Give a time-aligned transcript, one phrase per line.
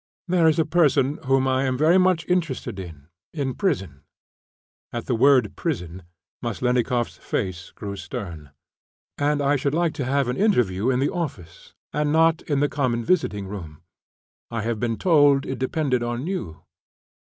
[0.27, 4.01] "There is a person, whom I am very much interested in, in prison"
[4.91, 6.01] (at the word "prison"
[6.41, 8.49] Maslennikoff's face grew stern);
[9.19, 12.67] "and I should like to have an interview in the office, and not in the
[12.67, 13.83] common visiting room.
[14.49, 16.63] I have been told it depended on you."